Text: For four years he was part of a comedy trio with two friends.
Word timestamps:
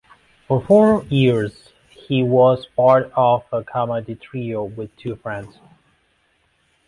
For 0.47 0.59
four 0.65 1.03
years 1.11 1.73
he 1.91 2.23
was 2.23 2.65
part 2.75 3.11
of 3.15 3.43
a 3.51 3.63
comedy 3.63 4.15
trio 4.15 4.63
with 4.63 4.89
two 4.95 5.15
friends. 5.17 5.59